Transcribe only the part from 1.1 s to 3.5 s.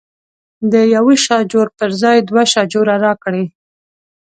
شاجور پر ځای دوه شاجوره راکړي.